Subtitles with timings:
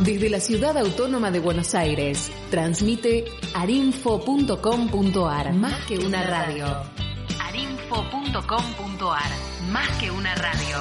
[0.00, 6.66] Desde la ciudad autónoma de Buenos Aires, transmite arinfo.com.ar, más que una radio.
[7.38, 9.30] arinfo.com.ar,
[9.70, 10.78] más que una radio.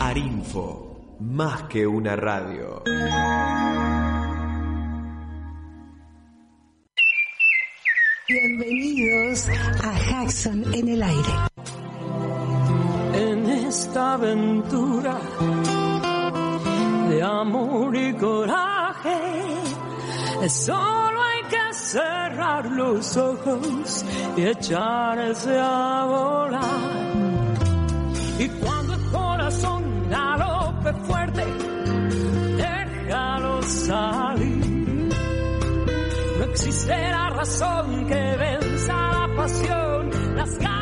[0.00, 2.82] Arinfo, más que una radio.
[8.28, 9.48] Bienvenidos
[9.84, 11.51] a Jackson en el aire.
[13.72, 15.18] Esta aventura
[17.08, 19.18] de amor y coraje,
[20.46, 24.04] solo hay que cerrar los ojos
[24.36, 27.14] y echarse a volar.
[28.40, 31.44] Y cuando el corazón galope fuerte,
[32.58, 35.08] déjalo salir.
[36.38, 40.81] No existe la razón que venza la pasión, las ganas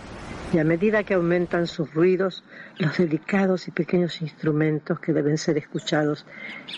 [0.53, 2.43] y a medida que aumentan sus ruidos,
[2.77, 6.25] los delicados y pequeños instrumentos que deben ser escuchados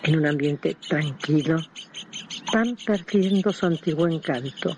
[0.03, 1.57] en un ambiente tranquilo
[2.53, 4.75] van perdiendo su antiguo encanto.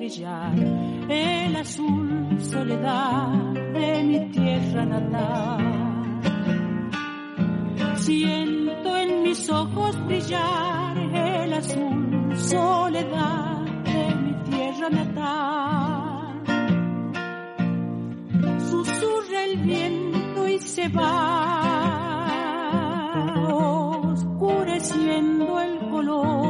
[0.00, 0.58] Brillar
[1.10, 3.28] el azul soledad
[3.74, 5.60] de mi tierra natal.
[7.96, 13.60] Siento en mis ojos brillar el azul soledad
[13.92, 16.40] de mi tierra natal.
[18.70, 21.10] Susurra el viento y se va
[24.12, 26.49] oscureciendo el color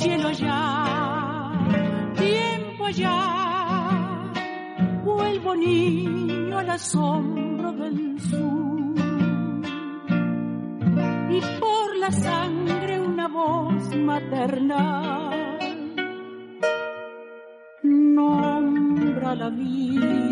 [0.00, 1.52] cielo ya,
[2.16, 4.32] tiempo ya,
[5.04, 8.94] vuelvo niño al asombro del sur.
[11.30, 15.58] Y por la sangre una voz maternal
[17.82, 20.30] nombra la vida.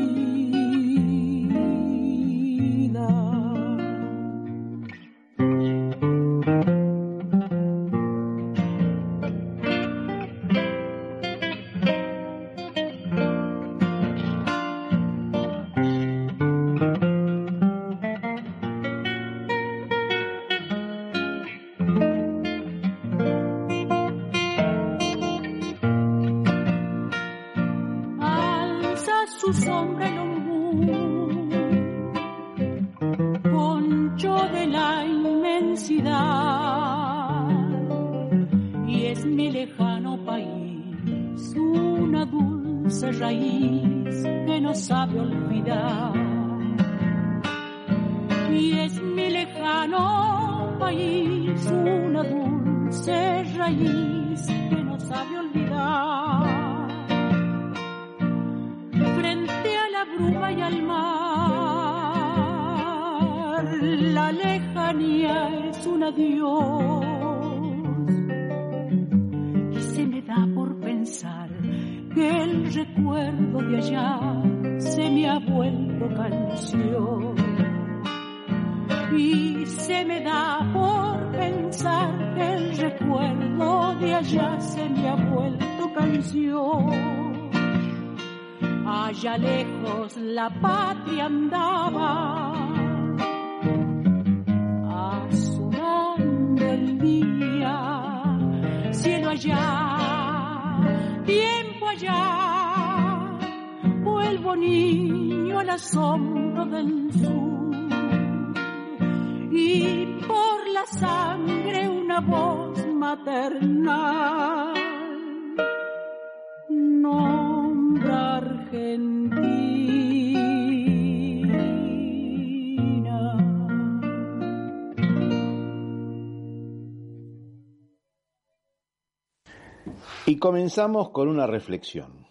[130.26, 132.26] Y comenzamos con una reflexión.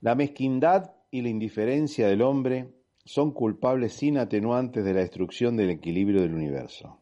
[0.00, 5.70] La mezquindad y la indiferencia del hombre son culpables sin atenuantes de la destrucción del
[5.70, 6.98] equilibrio del universo.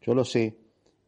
[0.00, 0.58] Yo lo sé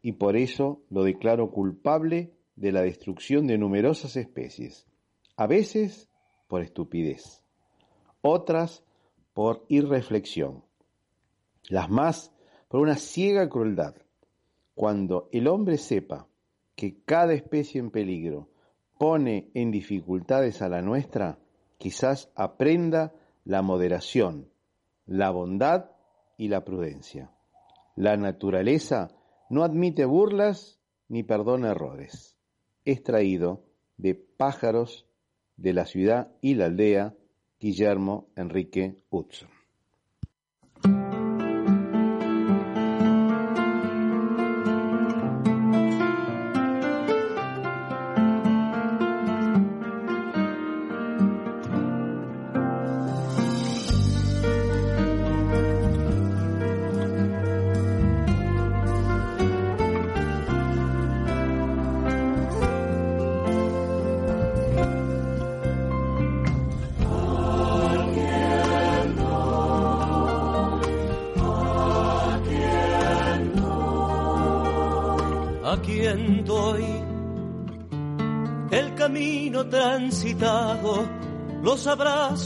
[0.03, 4.87] y por eso lo declaro culpable de la destrucción de numerosas especies,
[5.37, 6.09] a veces
[6.49, 7.43] por estupidez,
[8.23, 8.85] otras
[9.35, 10.65] por irreflexión,
[11.69, 12.33] las más
[12.69, 13.97] por una ciega crueldad.
[14.75, 16.27] Cuando el hombre sepa
[16.77, 18.49] que cada especie en peligro
[18.99, 21.39] pone en dificultades a la nuestra,
[21.79, 23.13] quizás aprenda
[23.45, 24.51] la moderación,
[25.07, 25.91] la bondad
[26.37, 27.31] y la prudencia.
[27.95, 29.11] La naturaleza
[29.49, 30.79] no admite burlas
[31.09, 32.37] ni perdona errores.
[32.85, 33.65] Extraído
[33.97, 35.07] de Pájaros
[35.57, 37.15] de la ciudad y la aldea,
[37.59, 39.56] Guillermo Enrique Hudson.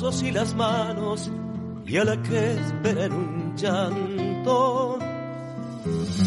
[0.00, 1.30] Abrazos y las manos,
[1.86, 4.98] y a la que espera en un llanto,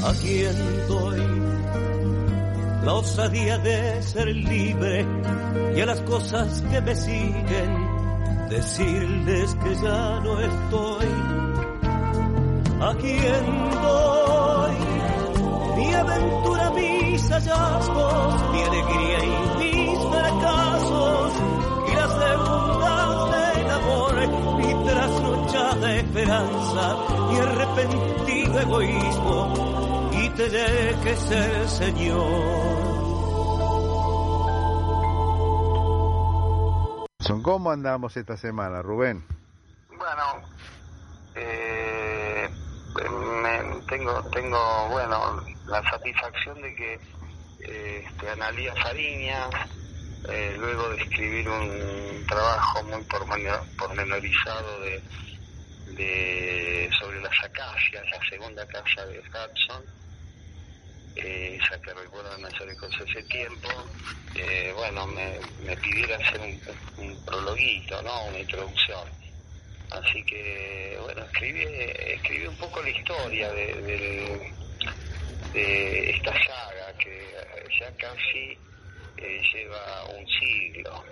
[0.03, 1.21] a quien doy
[2.83, 5.05] la osadía de ser libre
[5.75, 11.07] y a las cosas que me siguen decirles que ya no estoy.
[12.81, 14.75] ¿A quién doy
[15.77, 19.52] mi aventura, mis hallazgos, mi alegría y
[26.13, 26.95] esperanza
[27.31, 32.93] y arrepentido egoísmo y tener que ser señor?
[37.41, 39.25] ¿Cómo andamos esta semana, Rubén?
[39.89, 40.47] Bueno,
[41.35, 42.49] eh,
[43.89, 46.93] tengo, tengo, bueno, la satisfacción de que
[47.59, 49.49] eh, este, Analía Fariña,
[50.29, 53.03] eh, luego de escribir un trabajo muy
[53.77, 55.01] pormenorizado de,
[55.95, 59.83] de sobre las acacias, la segunda casa de Hudson,
[61.15, 63.69] eh, esa que recuerdan mayores cosas hace tiempo,
[64.35, 66.41] eh, bueno, me, me, hacer
[66.97, 68.25] un, prologuito, ¿no?
[68.25, 69.07] Una introducción.
[69.91, 74.51] Así que, bueno, escribí, escribí un poco la historia de,
[75.53, 77.31] de, esta saga que
[77.79, 78.57] ya casi
[79.17, 81.03] eh, lleva un siglo.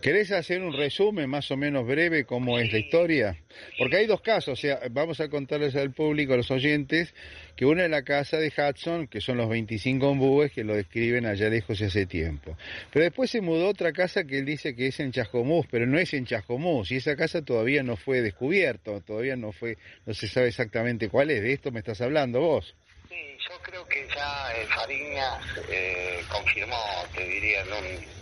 [0.00, 3.36] ¿Querés hacer un resumen más o menos breve cómo es la historia?
[3.78, 7.14] Porque hay dos casos, o sea, vamos a contarles al público, a los oyentes,
[7.54, 11.26] que una es la casa de Hudson, que son los 25 ombúes que lo describen
[11.26, 12.56] allá lejos hace tiempo.
[12.90, 15.98] Pero después se mudó otra casa que él dice que es en Chascomús, pero no
[15.98, 19.76] es en Chascomús, y esa casa todavía no fue descubierto, todavía no fue,
[20.06, 22.74] no se sabe exactamente cuál es, de esto me estás hablando vos.
[23.10, 23.16] Sí,
[23.50, 26.76] yo creo que ya eh, Fariñas eh, confirmó,
[27.14, 28.19] te diría, un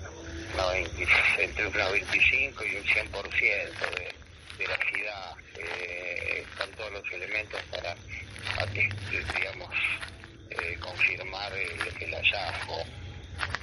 [1.38, 4.14] entre un 95 y un 100% de,
[4.58, 5.36] de la ciudad.
[5.56, 7.94] Eh, están todos los elementos para,
[8.72, 9.74] digamos,
[10.50, 12.82] eh, confirmar el, el hallazgo.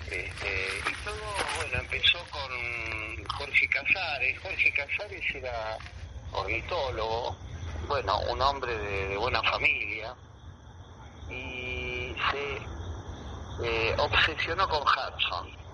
[0.10, 4.40] Este, y todo, bueno, empezó con Jorge Casares.
[4.40, 5.78] Jorge Casares era
[6.32, 7.38] ornitólogo,
[7.88, 10.14] bueno, un hombre de, buena familia,
[11.30, 12.58] y se
[13.64, 15.65] eh, obsesionó con Hudson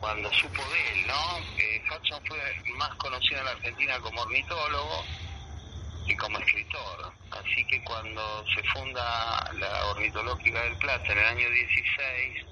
[0.00, 1.38] cuando supo de él, ¿no?
[1.58, 2.38] Eh, Hudson fue
[2.76, 5.04] más conocido en la Argentina como ornitólogo
[6.06, 7.12] y como escritor.
[7.30, 12.46] Así que cuando se funda la Ornitológica del Plata en el año 16,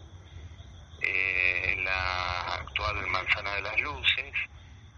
[1.01, 4.35] eh, la actual Manzana de las Luces,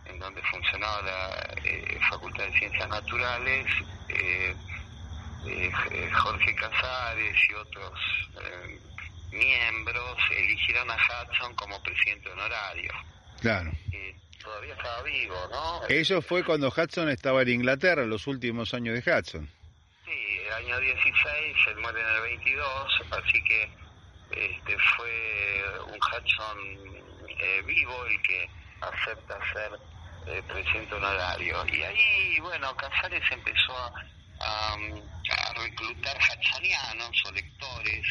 [0.06, 3.66] en donde funcionaba la eh, Facultad de Ciencias Naturales,
[4.08, 4.56] eh
[6.12, 7.98] Jorge Casares y otros
[9.30, 12.92] miembros eligieron a Hudson como presidente honorario.
[13.40, 13.70] Claro.
[14.42, 15.86] todavía estaba vivo, ¿no?
[15.88, 19.48] Eso fue cuando Hudson estaba en Inglaterra, los últimos años de Hudson.
[20.04, 23.70] Sí, el año 16, él muere en el 22, así que
[24.30, 26.58] este fue un Hudson
[27.28, 28.48] eh, vivo el que
[28.80, 29.72] acepta ser
[30.26, 31.64] eh, presidente honorario.
[31.68, 33.92] Y ahí, bueno, Casares empezó a,
[34.40, 38.06] a, a reclutar hudsonianos o lectores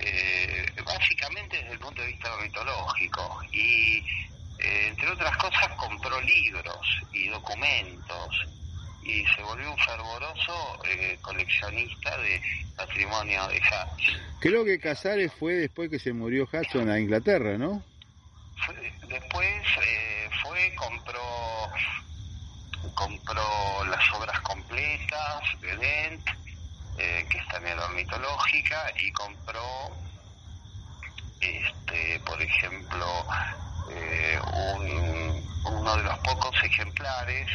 [0.00, 3.98] eh, básicamente desde el punto de vista mitológico y
[4.58, 8.46] eh, entre otras cosas compró libros y documentos
[9.02, 12.40] y se volvió un fervoroso eh, coleccionista de
[12.76, 14.20] patrimonio de Hudson.
[14.40, 17.82] Creo que Casares fue después que se murió Hudson a Inglaterra, ¿no?
[19.08, 19.48] después
[20.42, 21.20] fue, compró
[22.94, 26.22] compró las obras completas de Dent,
[26.98, 29.90] eh, que es también ornitológica, y compró,
[31.40, 33.06] este, por ejemplo,
[33.90, 34.38] eh,
[35.64, 37.48] uno de los pocos ejemplares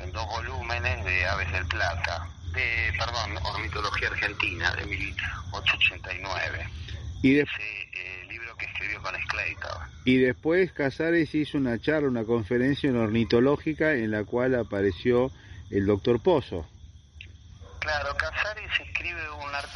[0.00, 6.66] en dos volúmenes de Aves del Plata, de, perdón, Ornitología Argentina, de 1889.
[7.22, 7.48] Y Ese
[7.94, 9.70] eh, libro que escribió con Sclater.
[10.04, 15.30] Y después Casares hizo una charla, una conferencia en ornitológica en la cual apareció
[15.70, 16.68] el doctor Pozo.
[17.80, 18.55] Claro, Casares un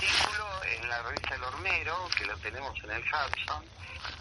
[0.03, 3.65] en la revista El Hornero, que lo tenemos en el Hudson.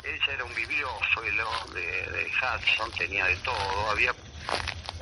[0.03, 4.13] Él era un bibliófilo de, de Hudson, tenía de todo, había,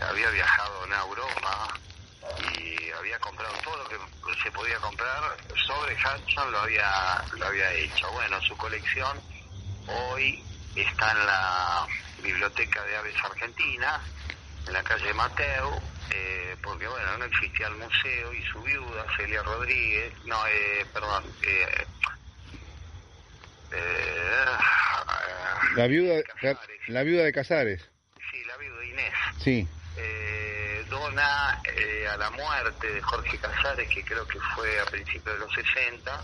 [0.08, 1.80] había viajado en Europa
[2.60, 3.98] y había comprado todo lo que
[4.44, 8.12] se podía comprar sobre Hudson, lo había, lo había hecho.
[8.12, 9.20] Bueno, su colección
[9.88, 10.44] hoy
[10.76, 11.88] está en la
[12.22, 14.00] Biblioteca de Aves Argentina,
[14.68, 19.44] en la calle Mateo, eh, porque bueno, no existía el museo y su viuda, Celia
[19.44, 21.86] Rodríguez, no, eh, perdón, eh,
[25.76, 27.82] La viuda, de la, la viuda de Casares.
[28.32, 29.14] Sí, la viuda Inés.
[29.44, 34.86] Sí, eh, dona eh, a la muerte de Jorge Casares, que creo que fue a
[34.86, 36.24] principios de los 60,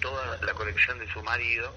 [0.00, 1.74] toda la colección de su marido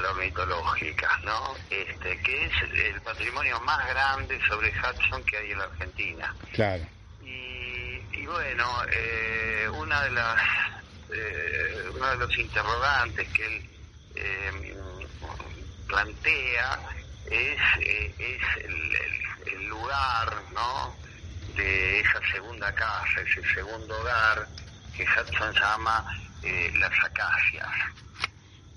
[0.00, 1.54] ornitológica, ¿no?
[1.70, 6.34] Este, que es el patrimonio más grande sobre Hudson que hay en la Argentina.
[6.52, 6.88] claro.
[7.20, 10.36] Y, y bueno, eh, una de las
[11.10, 13.70] eh, uno de los interrogantes que él
[14.16, 14.50] eh,
[15.86, 16.80] plantea
[17.26, 20.96] es, eh, es el, el- el lugar, ¿no?
[21.54, 24.48] De esa segunda casa, ese segundo hogar
[24.96, 26.04] que Hudson llama
[26.42, 27.68] eh, las acacias.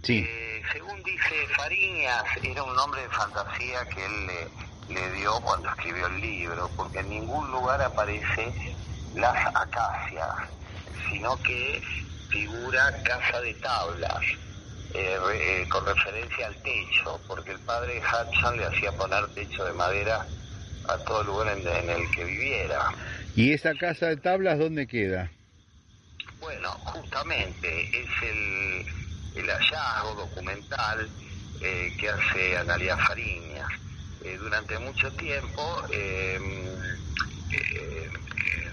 [0.03, 5.39] Sí, Eh, según dice Fariñas, era un nombre de fantasía que él le, le dio
[5.41, 8.53] cuando escribió el libro, porque en ningún lugar aparece
[9.15, 10.29] las acacias,
[11.09, 11.81] sino que
[12.29, 14.19] figura casa de tablas,
[14.93, 19.73] eh, eh, con referencia al techo, porque el padre Hudson le hacía poner techo de
[19.73, 20.25] madera
[20.87, 22.79] a todo lugar en, en el que viviera.
[23.35, 25.31] ¿Y esa casa de tablas dónde queda?
[26.39, 28.85] Bueno, justamente es el,
[29.35, 31.09] el hallazgo documental
[31.61, 33.67] eh, que hace Analia Fariñas.
[34.23, 36.39] Eh, durante mucho tiempo, eh,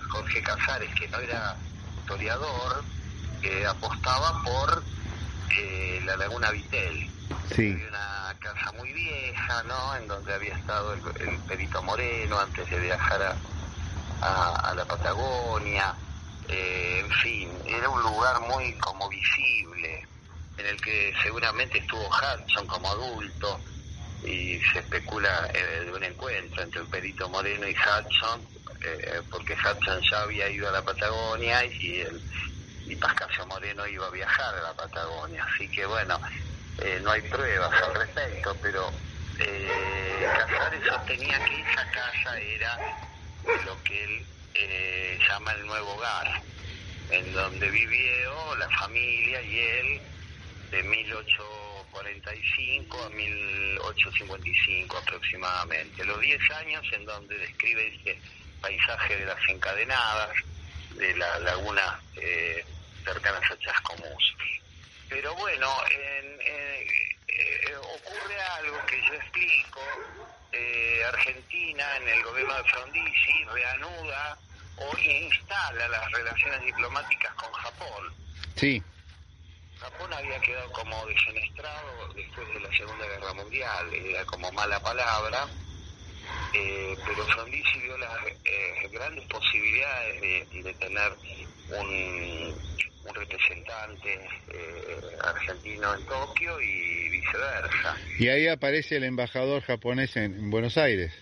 [0.09, 1.57] Jorge Casares, que no era
[2.01, 2.85] historiador,
[3.69, 4.83] apostaba por
[6.05, 7.09] la Laguna Vitel.
[7.55, 9.97] Sí, Había una casa muy vieja, ¿no?
[9.97, 13.37] En donde había estado el, el Perito Moreno antes de viajar a,
[14.21, 15.95] a, a la Patagonia.
[16.49, 20.07] Eh, en fin, era un lugar muy como visible,
[20.63, 23.61] en el que seguramente estuvo Hudson como adulto
[24.25, 28.47] y se especula eh, de un encuentro entre el Perito Moreno y Hudson,
[28.85, 32.23] eh, porque Hudson ya había ido a la Patagonia y el
[32.87, 35.45] y Pascasio Moreno iba a viajar a la Patagonia.
[35.55, 36.21] Así que bueno,
[36.79, 38.91] eh, no hay pruebas al respecto, pero
[39.39, 42.79] eh, Casares sostenía que esa casa era
[43.65, 46.43] lo que él eh, llama el nuevo hogar,
[47.11, 50.01] en donde vivió la familia y él
[50.73, 56.05] de 1845 a 1855 aproximadamente.
[56.05, 58.19] Los 10 años en donde describe ese
[58.61, 60.31] paisaje de las encadenadas,
[60.97, 62.65] de la laguna eh,
[63.05, 64.35] cercanas a Chascomús.
[65.09, 66.89] Pero bueno, en- en-
[67.29, 69.81] eh, ocurre algo que yo explico.
[70.55, 74.37] eh, Argentina, en el gobierno de Frondizi, reanuda
[74.77, 78.13] o instala las relaciones diplomáticas con Japón.
[78.55, 78.83] sí,
[79.83, 85.47] Japón había quedado como defenestrado después de la Segunda Guerra Mundial, era como mala palabra,
[86.55, 91.13] eh, pero Frondizi vio las eh, grandes posibilidades de, de tener
[91.71, 92.55] un,
[93.05, 97.97] un representante eh, argentino en Tokio y viceversa.
[98.19, 101.13] y ahí aparece el embajador japonés en, en Buenos Aires.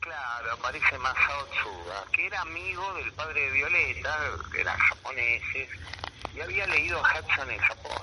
[0.00, 4.18] Claro, aparece Masao Tsuda, que era amigo del padre de Violeta,
[4.50, 5.68] que eran japoneses,
[6.34, 8.02] y había leído a Hudson en Japón,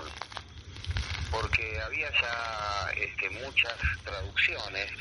[1.32, 4.91] porque había ya este, muchas traducciones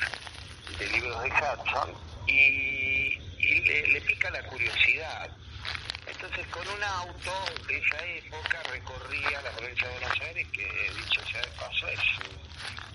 [0.79, 1.94] de libros de Hudson,
[2.26, 3.18] y,
[3.64, 5.31] le, pica la curiosidad.
[6.07, 7.33] Entonces con un auto
[7.66, 12.00] de esa época recorría la provincia de Buenos Aires, que dicho sea de paso es,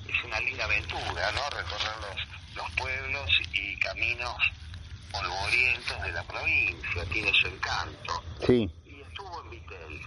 [0.08, 1.50] es una linda aventura, ¿no?
[1.50, 4.36] Recorrer los, los pueblos y caminos
[5.12, 8.24] polvorientos de la provincia, tiene su encanto.
[8.48, 8.70] Sí,
[9.22, 10.02] estuvo en Vitel.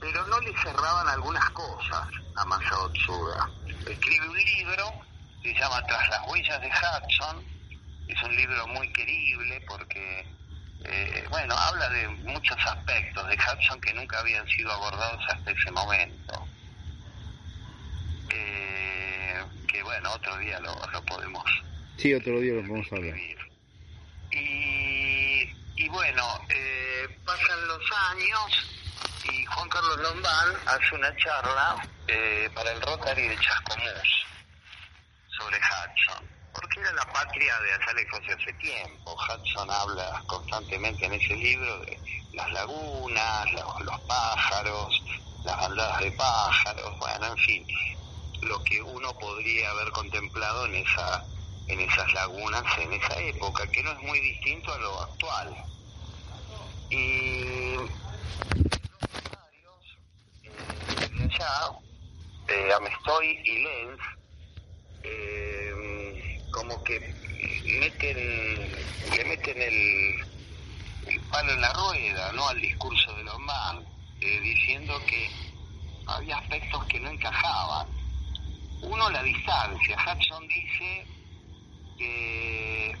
[0.00, 3.50] Pero no le cerraban algunas cosas a Masao Tsuda.
[3.86, 4.92] Escribe un libro
[5.42, 7.44] que se llama Tras las huellas de Hudson.
[8.06, 10.26] Es un libro muy querible porque,
[10.84, 15.70] eh, bueno, habla de muchos aspectos de Hudson que nunca habían sido abordados hasta ese
[15.72, 16.46] momento.
[18.30, 21.44] Eh, que bueno, otro día lo, lo podemos
[21.96, 23.14] sí, otro día lo a hablar.
[23.16, 23.38] escribir.
[24.30, 26.77] Y, y bueno, eh,
[27.28, 28.80] pasan los años
[29.24, 34.24] y Juan Carlos Lombán hace una charla eh, para el Rotary de Chascomús
[35.36, 39.14] sobre Hudson, porque era la patria de allá lejos de hace tiempo.
[39.14, 42.00] Hudson habla constantemente en ese libro de
[42.32, 45.02] las lagunas, los, los pájaros,
[45.44, 47.66] las bandadas de pájaros, bueno, en fin,
[48.40, 51.24] lo que uno podría haber contemplado en esa
[51.66, 55.54] en esas lagunas en esa época, que no es muy distinto a lo actual.
[56.90, 57.78] Y eh,
[61.20, 61.72] allá,
[62.48, 64.00] eh, Amestoy y Lenz,
[65.02, 66.98] eh, como que
[67.80, 68.16] meten,
[69.16, 72.48] le meten el, palo en la rueda, ¿no?
[72.48, 73.84] Al discurso de Lombán,
[74.20, 75.28] eh, diciendo que
[76.06, 77.98] había aspectos que no encajaban
[78.82, 79.96] uno, la distancia.
[79.96, 81.06] Hudson dice
[81.98, 82.96] que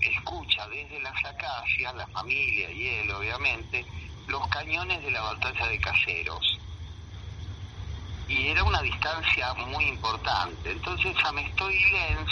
[0.00, 3.84] escucha desde las acacias, la familia y él obviamente,
[4.26, 6.58] los cañones de la batalla de Caseros.
[8.28, 10.70] Y era una distancia muy importante.
[10.70, 12.30] Entonces Amestoy y Lenz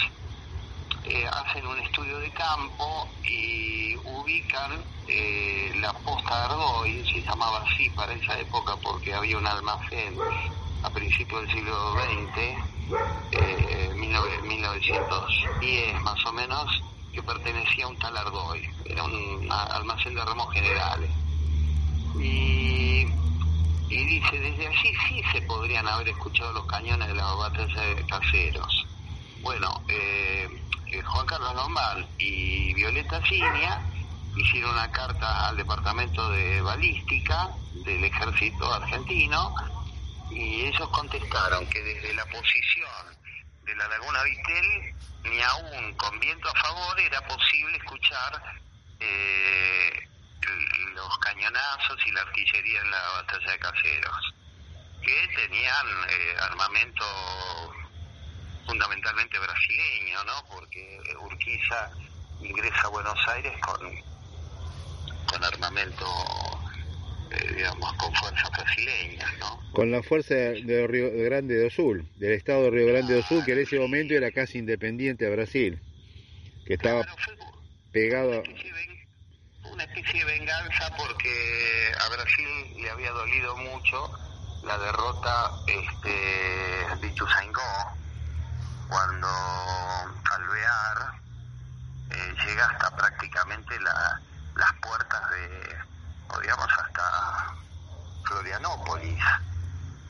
[1.09, 7.63] eh, hacen un estudio de campo y ubican eh, la posta de Ardoy, se llamaba
[7.63, 10.19] así para esa época porque había un almacén
[10.83, 12.57] a principios del siglo XX,
[13.31, 16.83] eh, 1910 más o menos,
[17.17, 21.09] que pertenecía a un tal Ardoy, era un almacén de ramos generales.
[22.13, 23.05] Y,
[23.89, 28.85] dice, desde allí sí se podrían haber escuchado los cañones de batalla de caseros.
[29.41, 30.47] Bueno, eh,
[30.91, 33.81] eh, Juan Carlos Lombard y Violeta Cinia
[34.35, 37.49] hicieron una carta al departamento de balística
[37.83, 39.55] del ejército argentino
[40.29, 43.17] y ellos contestaron que desde la posición
[43.65, 44.93] de la laguna Vitel,
[45.29, 48.41] ni aún con viento a favor era posible escuchar
[48.99, 50.09] eh,
[50.93, 54.33] los cañonazos y la artillería en la batalla de Caseros,
[55.01, 57.05] que tenían eh, armamento
[58.65, 60.43] fundamentalmente brasileño, ¿no?
[60.49, 61.89] Porque Urquiza
[62.41, 63.79] ingresa a Buenos Aires con,
[65.25, 66.05] con armamento,
[67.31, 69.59] eh, digamos, con fuerzas brasileñas, ¿no?
[69.71, 73.43] Con la fuerza de Río Grande do Sul, del estado de Río Grande do Sul,
[73.45, 75.79] que en ese momento era casi independiente a Brasil,
[76.65, 77.35] que estaba Claro, fue
[77.91, 78.39] pegado a...
[78.39, 79.07] una especie, de,
[79.71, 82.47] una especie de venganza porque a Brasil
[82.81, 84.11] le había dolido mucho
[84.63, 86.09] la derrota este,
[86.99, 87.61] de Ituzaingó
[88.87, 91.21] cuando Alvear
[92.09, 94.21] eh, llega hasta prácticamente la-
[94.55, 95.77] las puertas de,
[96.29, 97.55] o digamos, hasta
[98.23, 99.23] Florianópolis.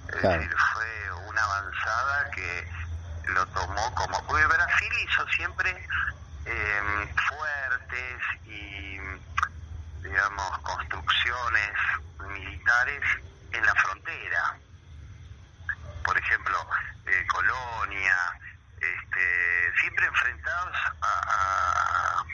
[0.08, 0.40] Es Claro.
[0.40, 2.68] decir, fue una avanzada que
[3.26, 4.26] lo tomó como...
[4.26, 5.88] Porque Brasil hizo siempre
[6.46, 8.98] eh, fuertes y,
[10.02, 11.72] digamos, construcciones
[12.20, 13.02] militares
[13.52, 14.60] en la frontera.
[16.04, 16.58] Por ejemplo,
[17.06, 18.16] eh, Colonia,
[18.78, 22.26] este, siempre enfrentados a, a-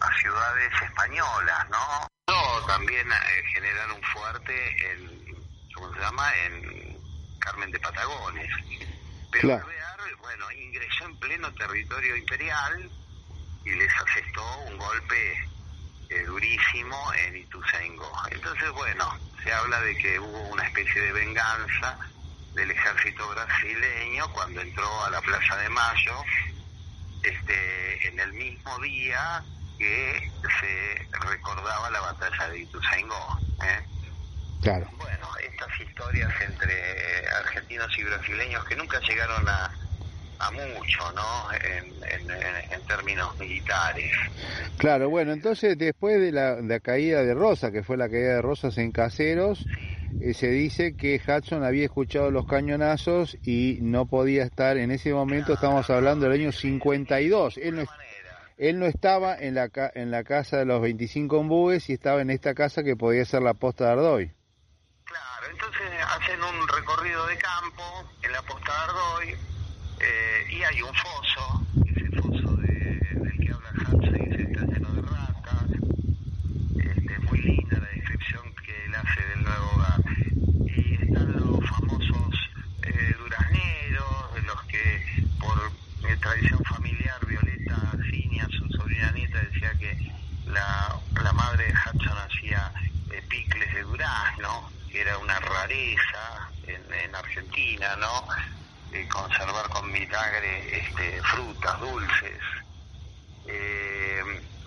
[0.00, 2.08] a ciudades españolas, ¿no?
[2.28, 6.32] No, también eh, generar un fuerte en, ¿cómo se llama?
[6.46, 6.98] En
[7.38, 8.50] Carmen de Patagones.
[9.32, 9.64] Pero Claro.
[9.64, 12.90] Alvear, bueno, ingresó en pleno territorio imperial
[13.64, 15.38] y les asestó un golpe
[16.08, 18.12] eh, durísimo en Ituzaingó.
[18.30, 19.06] Entonces, bueno,
[19.42, 21.98] se habla de que hubo una especie de venganza
[22.54, 26.24] del ejército brasileño cuando entró a la Plaza de Mayo
[27.22, 29.44] este, en el mismo día
[29.80, 30.12] que
[30.60, 33.40] se recordaba la batalla de Ituzaingó.
[33.64, 33.86] ¿eh?
[34.60, 34.86] Claro.
[34.98, 39.70] Bueno, estas historias entre argentinos y brasileños que nunca llegaron a,
[40.40, 41.52] a mucho, ¿no?
[41.52, 44.10] En, en- términos militares.
[44.76, 48.34] Claro, bueno, entonces después de la, de la caída de Rosa, que fue la caída
[48.34, 49.66] de Rosas en Caseros,
[50.18, 55.14] eh, se dice que Hudson había escuchado los cañonazos y no podía estar, en ese
[55.14, 57.84] momento estamos hablando del año 52, él no,
[58.60, 62.28] él no estaba en la, en la casa de los 25 ombúes y estaba en
[62.28, 64.32] esta casa que podía ser la posta de Ardoy.
[65.04, 67.82] Claro, entonces hacen un recorrido de campo
[68.22, 69.28] en la Posta de Ardoy
[70.00, 74.60] eh, y hay un foso, ese foso de, del que habla Hudson y se está
[74.66, 75.70] lleno de ratas.
[76.76, 80.00] Este, muy linda la descripción que él hace del nuevo hogar.
[80.66, 82.34] Y están los famosos
[82.82, 85.02] eh, durazneros, de los que
[85.40, 85.80] por
[86.20, 90.12] tradición familiar Violeta Cinia, su sobrina nieta, decía que
[90.46, 92.72] la, la madre de Hudson hacía
[93.10, 98.26] eh, picles de durazno, que era una rareza en, en Argentina, ¿no?
[98.92, 102.38] Eh, conservar con vinagre este, frutas dulces.
[103.46, 104.20] Eh,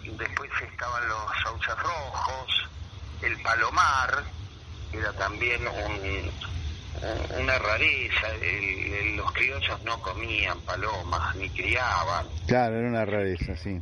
[0.05, 2.71] después estaban los sauces rojos,
[3.21, 4.33] el palomar,
[4.91, 5.91] que era también un,
[7.01, 8.27] un- una rareza.
[8.41, 12.33] El- el- los criollos no comían palomas, ni criaban.
[12.47, 13.79] Claro, era una rareza, sí.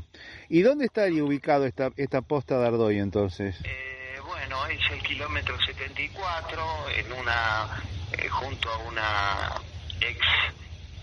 [0.49, 3.59] ¿Y dónde estaría ubicado esta, esta posta de Ardoy entonces?
[3.63, 3.90] Eh,
[4.71, 7.67] es el kilómetro 74, en una,
[8.13, 9.61] eh, junto a una
[9.99, 10.19] ex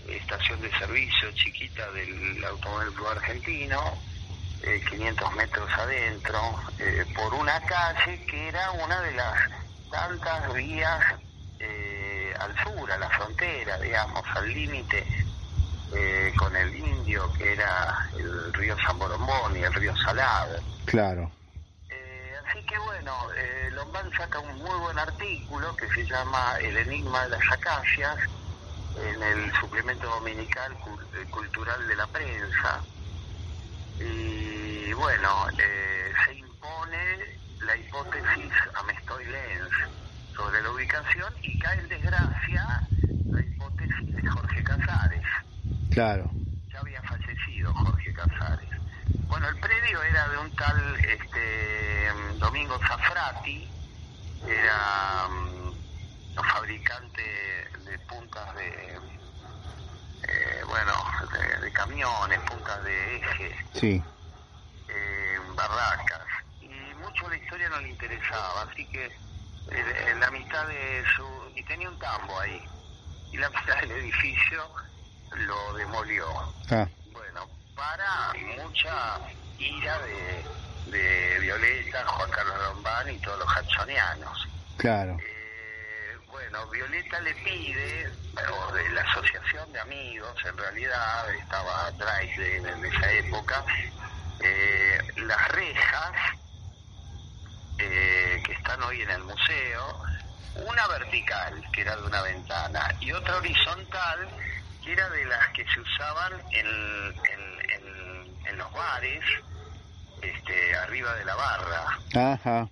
[0.07, 3.79] estación de servicio chiquita del Automóvil Club Argentino,
[4.63, 6.39] eh, 500 metros adentro,
[6.79, 9.37] eh, por una calle que era una de las
[9.91, 10.99] tantas vías
[11.59, 15.05] eh, al sur, a la frontera, digamos, al límite
[16.37, 20.59] con el indio, que era el río San Borombón y el río Salado.
[20.85, 21.31] Claro.
[22.59, 26.77] Eh, así que bueno, eh, Lombard saca un muy buen artículo que se llama El
[26.77, 28.17] enigma de las acacias
[28.97, 30.75] en el suplemento dominical
[31.31, 32.81] cultural de la prensa.
[33.99, 39.71] Y bueno, eh, se impone la hipótesis Amestoy-Lenz
[40.35, 42.83] sobre la ubicación y cae en desgracia
[43.29, 45.25] la hipótesis de Jorge Casares.
[45.91, 46.31] Claro.
[46.71, 48.69] Ya había fallecido Jorge Casares.
[49.29, 53.69] Bueno, el predio era de un tal este, Domingo Zafrati,
[54.47, 55.73] era um,
[56.43, 57.21] fabricante
[57.85, 58.97] de puntas de,
[60.23, 60.93] eh, bueno,
[61.61, 64.03] de, camiones, puntas de eje, sí.
[64.87, 66.25] eh, barracas.
[66.61, 69.11] Y mucho la historia no le interesaba, así que
[70.07, 71.23] en la mitad de su...
[71.55, 72.59] y tenía un tambo ahí,
[73.31, 74.63] y la mitad del edificio
[75.35, 76.25] lo demolió.
[76.71, 76.87] Ah.
[77.79, 79.19] Para mucha
[79.57, 84.47] ira de, de Violeta, Juan Carlos Lombán y todos los jacksonianos.
[84.77, 85.17] Claro.
[85.19, 88.11] Eh, bueno, Violeta le pide,
[88.51, 93.63] o de la asociación de amigos, en realidad estaba atrás de, en esa época,
[94.43, 96.11] eh, las rejas
[97.77, 100.03] eh, que están hoy en el museo,
[100.67, 104.29] una vertical, que era de una ventana, y otra horizontal,
[104.83, 107.38] que era de las que se usaban en, en,
[108.49, 109.23] en, los bares,
[110.21, 112.33] este, arriba de la barra.
[112.33, 112.67] Ajá.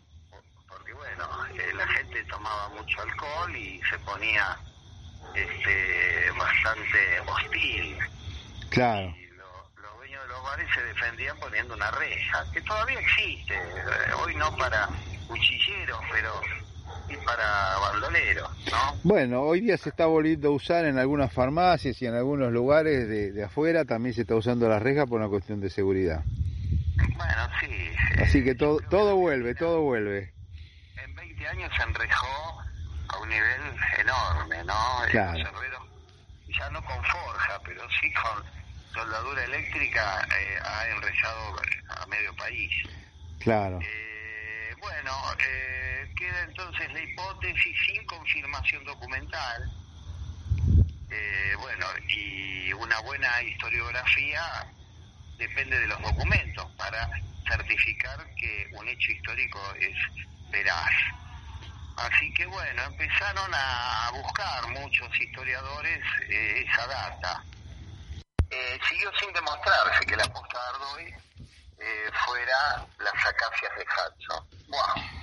[0.67, 4.57] Porque bueno, eh, la gente tomaba mucho alcohol y se ponía
[5.33, 7.97] este, bastante hostil.
[8.69, 9.13] Claro.
[9.17, 13.55] Y lo- los dueños de los bares se defendían poniendo una reja, que todavía existe,
[13.55, 14.87] eh, hoy no para
[15.27, 16.41] cuchilleros, pero
[17.07, 18.99] sí para bandoleros, ¿no?
[19.03, 23.07] Bueno, hoy día se está volviendo a usar en algunas farmacias y en algunos lugares
[23.07, 26.23] de, de afuera también se está usando la reja por una cuestión de seguridad.
[27.15, 27.67] Bueno, sí.
[28.21, 30.33] Así eh, que todo, todo vuelve, todo vuelve.
[31.03, 32.61] En 20 años se enrejó
[33.09, 33.61] a un nivel
[33.99, 34.73] enorme, ¿no?
[35.11, 35.39] Claro.
[35.39, 35.83] Herreros,
[36.47, 38.43] ya no con forja, pero sí con
[38.93, 41.55] soldadura eléctrica, eh, ha enrejado
[41.89, 42.71] a medio país.
[43.39, 43.79] Claro.
[43.81, 44.06] Eh,
[44.87, 49.71] bueno, eh, queda entonces la hipótesis sin confirmación documental.
[51.09, 54.41] Eh, bueno, y una buena historiografía
[55.37, 57.09] depende de los documentos para
[57.47, 59.95] certificar que un hecho histórico es
[60.51, 60.91] veraz.
[61.97, 67.43] Así que bueno, empezaron a buscar muchos historiadores eh, esa data.
[68.49, 71.15] Eh, siguió sin demostrarse que la posta de Ardoy
[71.79, 74.47] eh, fuera las acacias de Hudson.
[74.67, 75.17] Buah.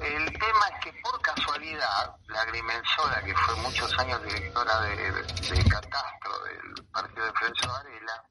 [0.00, 6.44] El tema es que por casualidad, la agrimensora, que fue muchos años directora de catastro
[6.44, 8.24] del partido de Florencio Varela,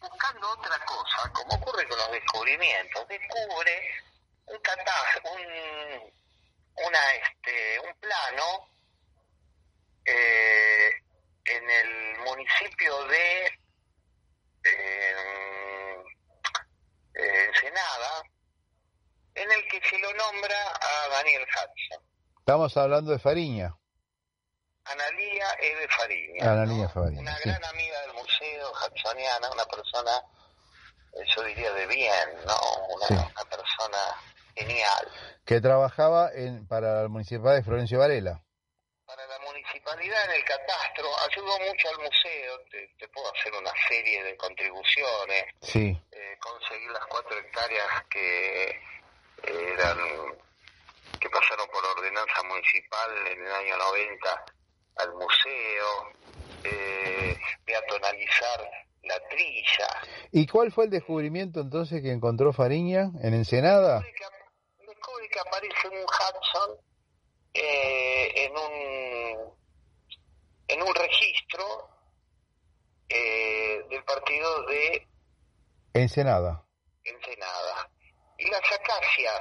[0.00, 3.90] buscando otra cosa, como ocurre con los descubrimientos, descubre
[4.46, 6.12] un catastro, un,
[6.86, 8.68] una, este, un plano
[10.04, 10.90] eh,
[11.44, 13.46] en el municipio de
[14.64, 15.67] eh,
[17.18, 18.22] eh, Ensenada,
[19.34, 22.02] en el que se lo nombra a Daniel Hudson.
[22.38, 23.74] Estamos hablando de Fariña.
[24.84, 26.52] Analía Eve Fariña.
[26.52, 26.88] Analía ¿no?
[26.88, 27.48] Fariña, Una sí.
[27.50, 30.12] gran amiga del museo, hudsoniana, una persona,
[31.12, 32.56] eh, yo diría de bien, ¿no?
[32.94, 33.14] Una, Sí.
[33.14, 33.98] una persona
[34.56, 35.08] genial.
[35.44, 38.42] Que trabajaba en, para la municipalidad de Florencio Varela.
[39.08, 43.72] Para la municipalidad en el catastro ayudó mucho al museo, te, te puedo hacer una
[43.88, 45.98] serie de contribuciones, Sí.
[46.12, 48.80] eh, conseguir las cuatro hectáreas que
[49.72, 49.96] eran
[51.18, 54.44] que pasaron por ordenanza municipal en el año 90
[54.96, 56.12] al museo,
[56.64, 58.70] eh, peatonalizar
[59.04, 59.88] la trilla.
[60.32, 64.00] ¿Y cuál fue el descubrimiento entonces que encontró Fariña en Ensenada?
[64.00, 66.76] Descubre que, ap- descubre que aparece un Hudson
[67.54, 69.58] eh, en un
[70.68, 71.88] en un registro
[73.08, 75.06] eh, del partido de
[75.94, 76.62] Ensenada.
[77.04, 77.90] Ensenada.
[78.36, 79.40] Y las acacias,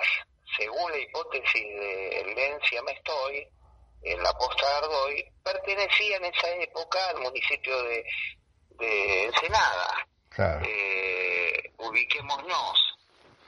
[0.58, 3.48] según la hipótesis de Lencia Mestoy,
[4.04, 8.06] en la posta de Ardoy, pertenecían en esa época al municipio de,
[8.80, 10.08] de Ensenada.
[10.30, 10.66] Claro.
[10.66, 12.98] Eh, ubiquémonos,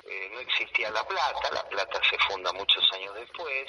[0.06, 3.68] eh, no existía La Plata, La Plata se funda muchos años después,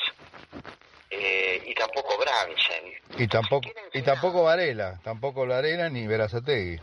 [1.11, 2.95] eh, y tampoco Bransen.
[3.19, 6.81] Y tampoco, y tampoco Varela, tampoco Varela ni Verazategui.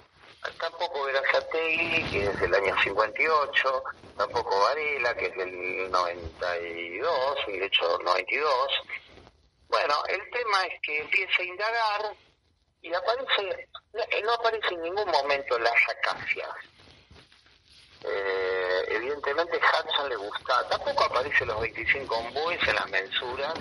[0.59, 3.83] Tampoco Verazategui, que es del año 58,
[4.17, 8.53] tampoco Varela, que es del 92, y de hecho 92.
[9.69, 12.15] Bueno, el tema es que empieza a indagar
[12.81, 16.49] y aparece, no, no aparece en ningún momento las acacias.
[18.03, 23.53] Eh, evidentemente Hudson le gusta, tampoco aparece los 25 ombúes en las mensuras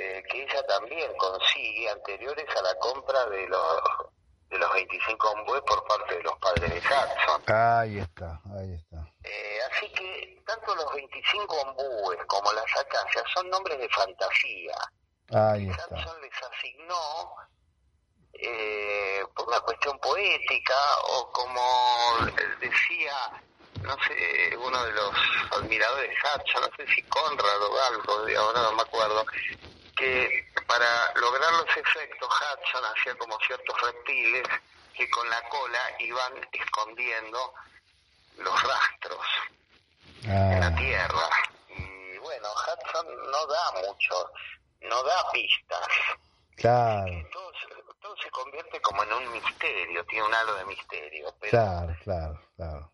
[0.00, 3.82] eh, que ella también consigue anteriores a la compra de los
[4.48, 7.42] de los 25 ombúes por parte de los padres de Hudson.
[7.46, 8.96] Ahí está, ahí está.
[9.22, 14.74] Eh, así que tanto los 25 ombúes como las acacias son nombres de fantasía.
[15.32, 15.94] Ahí está.
[15.94, 17.34] Hudson les asignó
[18.32, 20.74] eh, por una cuestión poética
[21.10, 22.26] o como
[22.58, 23.14] decía
[23.82, 25.14] no sé, uno de los
[25.58, 29.24] admiradores Hudson, no sé si Conrad o algo, digamos, no me acuerdo,
[29.96, 34.46] que para lograr los efectos Hudson hacía como ciertos reptiles
[34.94, 37.54] que con la cola iban escondiendo
[38.38, 39.26] los rastros
[40.24, 41.28] en la Ah, tierra.
[41.68, 44.30] Y bueno, Hudson no da mucho,
[44.82, 45.88] no da pistas.
[46.56, 51.34] claro, Todo, se- todo se convierte como en un misterio, tiene un halo de misterio.
[51.40, 52.92] Pero claro, claro, claro.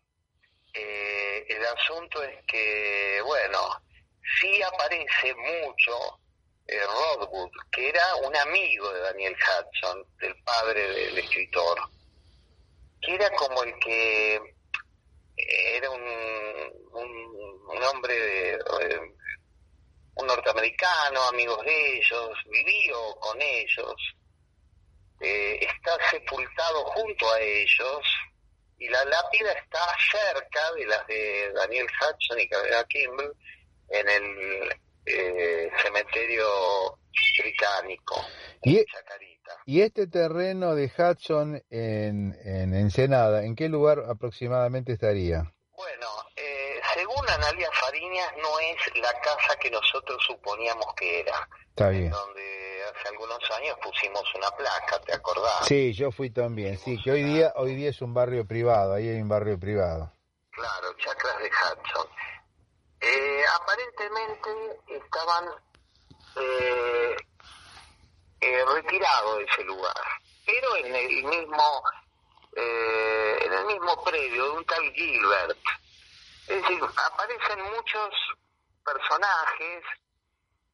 [0.73, 3.81] eh, el asunto es que, bueno,
[4.39, 6.19] sí aparece mucho
[6.67, 11.79] eh, Rodwood, que era un amigo de Daniel Hudson, del padre del escritor,
[13.01, 19.01] que era como el que eh, era un, un, un hombre de, eh,
[20.15, 23.95] un norteamericano, amigos de ellos, vivió con ellos,
[25.21, 28.05] eh, está sepultado junto a ellos
[28.79, 29.79] y la lápida está
[30.11, 33.33] cerca de las de Daniel Hudson y Carolina Kimball
[33.89, 36.45] en el eh, cementerio
[37.41, 38.15] británico,
[38.63, 39.51] Y, en Chacarita.
[39.65, 45.43] y este terreno de Hudson en, en Ensenada, ¿en qué lugar aproximadamente estaría?
[45.75, 51.89] Bueno, eh, según Analia Fariñas, no es la casa que nosotros suponíamos que era, Está
[51.89, 52.09] bien.
[52.09, 55.65] donde hace algunos años pusimos una placa, ¿te acordás?
[55.67, 59.07] Sí, yo fui también, sí, que hoy día, hoy día es un barrio privado, ahí
[59.07, 60.11] hay un barrio privado.
[60.51, 62.07] Claro, chacras de Hudson.
[62.99, 65.45] Eh, aparentemente estaban
[66.35, 67.15] eh,
[68.41, 70.03] eh, retirados de ese lugar,
[70.45, 71.83] pero en el mismo
[72.55, 75.57] eh, en el mismo predio de un tal Gilbert.
[76.47, 78.09] Es decir, aparecen muchos
[78.83, 79.83] personajes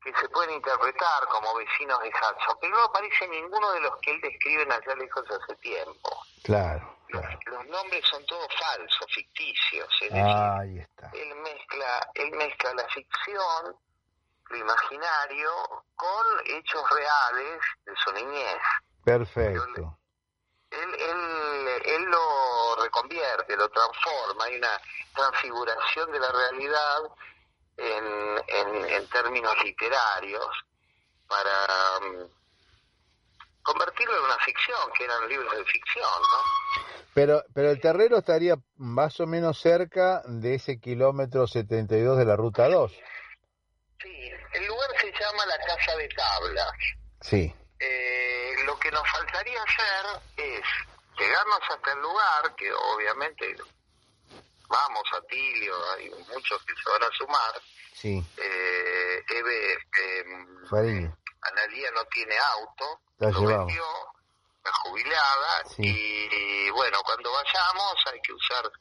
[0.03, 4.11] que se pueden interpretar como vecinos de Hudson, pero no aparece ninguno de los que
[4.11, 6.25] él describe Allá lejos hace tiempo.
[6.43, 11.11] Claro, Los, nombres son todos falsos, ficticios, es decir, Ahí está.
[11.13, 13.75] él mezcla, él mezcla la ficción,
[14.49, 15.51] lo imaginario,
[15.95, 18.57] con hechos reales de su niñez.
[19.05, 19.97] Perfecto.
[20.71, 24.81] Él, él, él lo reconvierte, lo transforma, hay una
[25.13, 27.01] transfiguración de la realidad
[27.77, 30.65] en, en, en términos literarios
[31.27, 32.43] para mm,
[33.63, 36.72] convertirlo en una ficción, que eran libros de ficción, ¿no?
[37.13, 42.35] Pero, pero el terreno estaría más o menos cerca de ese kilómetro 72 de la
[42.35, 42.91] ruta 2.
[44.01, 46.71] Sí, el lugar se llama la Casa de Tablas.
[47.21, 50.61] Sí, Eh, lo que nos faltaría hacer es
[51.19, 53.55] llegarnos hasta el lugar, que obviamente
[54.69, 57.61] vamos a Tilio, hay muchos que se van a sumar.
[57.93, 61.11] sí, Eh, Eve, eh.
[61.41, 63.83] Analía no tiene auto, La lo vendió,
[64.63, 65.83] la jubilada, Sí.
[65.85, 68.71] y bueno, cuando vayamos hay que usar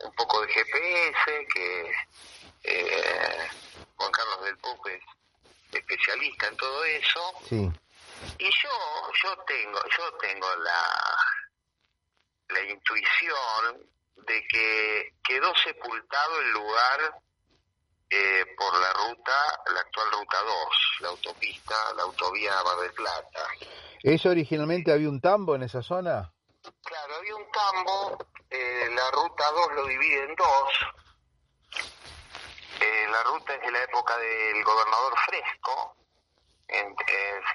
[0.00, 1.92] un poco de GPS, que
[2.64, 3.48] eh,
[3.96, 5.02] Juan Carlos del Puc es
[5.72, 7.70] especialista en todo eso, Sí,
[8.38, 11.16] y yo, yo tengo, yo tengo la,
[12.48, 17.14] la intuición de que quedó sepultado el lugar
[18.16, 19.32] eh, por la ruta,
[19.74, 20.46] la actual ruta 2,
[21.00, 23.40] la autopista, la autovía Mar del Plata.
[24.02, 26.30] ¿eso originalmente había un tambo en esa zona?
[26.84, 28.18] Claro, había un tambo,
[28.50, 30.68] eh, la ruta 2 lo divide en dos.
[32.80, 35.96] Eh, la ruta es de la época del gobernador Fresco,
[36.68, 36.94] en-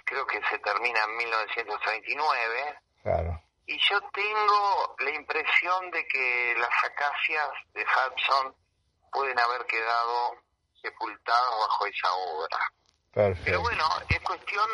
[0.05, 2.79] creo que se termina en 1939.
[3.03, 3.41] Claro.
[3.67, 8.55] Y yo tengo la impresión de que las acacias de Hudson
[9.11, 10.35] pueden haber quedado
[10.81, 12.57] sepultadas bajo esa obra.
[13.11, 13.61] Pero Perfecto.
[13.61, 14.69] bueno, es cuestión,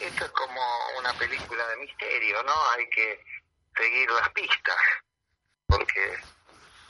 [0.00, 0.60] esto es como
[0.98, 2.52] una película de misterio, ¿no?
[2.76, 3.20] Hay que
[3.76, 4.76] seguir las pistas,
[5.66, 6.16] porque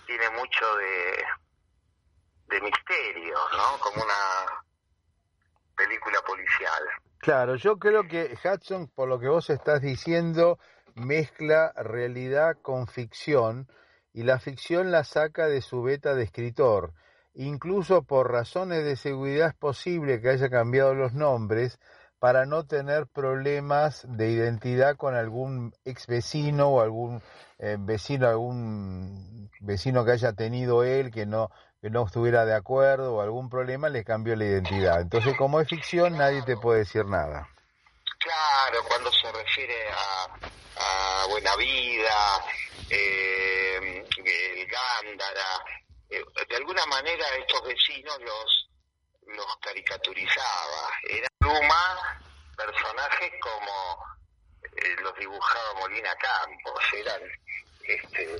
[0.07, 1.25] tiene mucho de,
[2.47, 3.79] de misterio, ¿no?
[3.81, 4.63] Como una
[5.77, 6.83] película policial.
[7.19, 10.59] Claro, yo creo que Hudson, por lo que vos estás diciendo,
[10.95, 13.69] mezcla realidad con ficción
[14.13, 16.93] y la ficción la saca de su beta de escritor.
[17.35, 21.79] Incluso por razones de seguridad es posible que haya cambiado los nombres
[22.19, 27.23] para no tener problemas de identidad con algún ex vecino o algún
[27.59, 31.51] eh, vecino, algún vecino que haya tenido él que no
[31.83, 35.01] que no estuviera de acuerdo o algún problema, le cambió la identidad.
[35.01, 37.49] Entonces, como es ficción, nadie te puede decir nada.
[38.21, 42.41] Claro, cuando se refiere a, a Buena Vida,
[42.89, 45.82] eh, el Gándara,
[46.13, 48.69] eh, de alguna manera estos vecinos los,
[49.37, 50.91] los caricaturizaba.
[51.09, 52.23] Era pluma
[52.57, 54.13] personajes como
[54.63, 57.21] eh, los dibujaba Molina Campos, eran
[57.87, 58.37] este,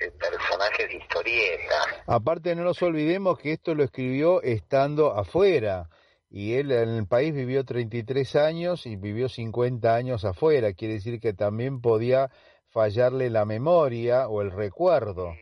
[0.00, 2.04] eh, personajes de historieta.
[2.06, 5.88] Aparte, no nos olvidemos que esto lo escribió estando afuera.
[6.28, 10.72] Y él en el país vivió 33 años y vivió 50 años afuera.
[10.72, 12.30] Quiere decir que también podía
[12.68, 15.34] fallarle la memoria o el recuerdo.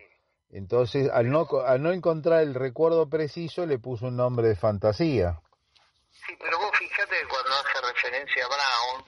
[0.53, 5.41] Entonces, al no, al no encontrar el recuerdo preciso, le puso un nombre de fantasía.
[6.11, 9.05] Sí, pero vos fíjate que cuando hace referencia a Brown,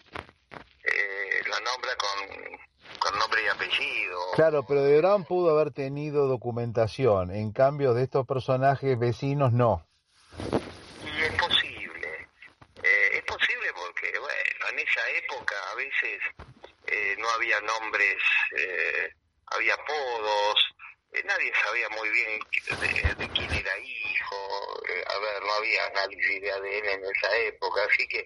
[0.85, 4.19] eh, lo nombra con, con nombre y apellido.
[4.35, 7.35] Claro, pero de Brown pudo haber tenido documentación.
[7.35, 9.85] En cambio, de estos personajes vecinos, no.
[11.05, 12.29] Y es posible.
[12.83, 16.21] Eh, es posible porque, bueno, en esa época a veces
[16.87, 18.17] eh, no había nombres,
[18.57, 19.11] eh,
[19.47, 20.72] había apodos,
[21.21, 22.41] nadie sabía muy bien
[22.81, 24.37] de, de quién era hijo,
[24.89, 28.25] eh, a ver, no había análisis de ADN en esa época, así que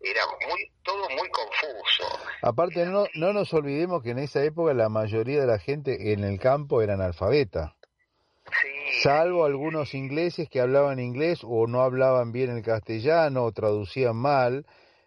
[0.00, 2.18] era muy todo muy confuso.
[2.42, 6.24] Aparte, no, no nos olvidemos que en esa época la mayoría de la gente en
[6.24, 7.76] el campo era analfabeta.
[8.46, 14.16] Sí, Salvo algunos ingleses que hablaban inglés o no hablaban bien el castellano o traducían
[14.16, 14.66] mal,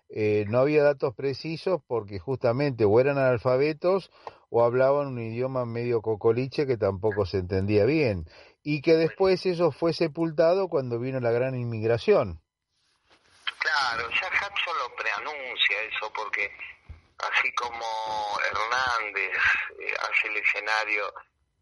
[0.09, 4.09] eh, no había datos precisos porque justamente o eran analfabetos
[4.57, 8.25] o hablaban un idioma medio cocoliche que tampoco se entendía bien
[8.63, 12.41] y que después eso fue sepultado cuando vino la gran inmigración.
[13.59, 16.51] Claro, ya Hudson lo preanuncia eso porque
[17.19, 17.85] así como
[18.49, 19.37] Hernández
[19.79, 21.03] eh, hace el escenario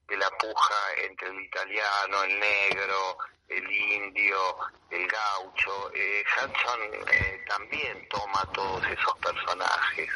[0.08, 3.18] de la puja entre el italiano, el negro,
[3.50, 4.56] el indio,
[4.90, 6.82] el gaucho, eh, Hudson
[7.12, 10.10] eh, también toma todos esos personajes,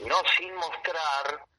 [0.00, 1.51] no sin mostrar